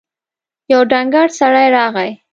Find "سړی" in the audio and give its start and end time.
1.39-1.67